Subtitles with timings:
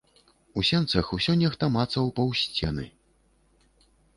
[0.61, 2.89] У сенцах усё нехта мацаў паўз сцены.